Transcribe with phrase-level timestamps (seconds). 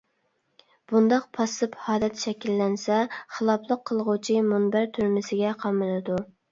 [0.91, 2.99] بۇنداق پاسسىپ ھالەت شەكىللەنسە
[3.37, 6.23] خىلاپلىق قىلغۇچى مۇنبەر تۈرمىسىگە قامىلىدۇ.